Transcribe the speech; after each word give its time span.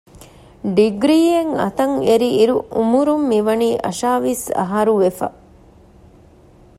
ޑިގްރީއެއް 0.75 1.53
އަތަށްއެރި 1.61 2.29
އިރު 2.37 2.55
އުމުރުން 2.75 3.25
މިވަނީ 3.31 3.69
އަށާވީސް 3.83 4.45
އަހަރު 4.57 4.93
ވެފަ 5.01 5.27